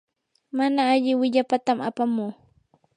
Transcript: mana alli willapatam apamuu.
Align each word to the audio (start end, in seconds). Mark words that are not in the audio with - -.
mana 0.57 0.81
alli 0.93 1.11
willapatam 1.19 1.77
apamuu. 1.89 2.31